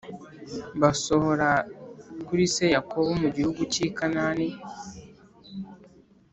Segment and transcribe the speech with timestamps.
[0.81, 1.49] Basohora
[2.27, 4.47] kuri se Yakobo mu gihugu cy i Kanani